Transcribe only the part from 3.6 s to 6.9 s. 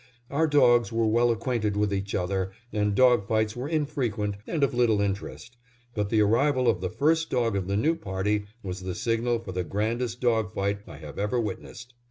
infrequent and of little interest, but the arrival of the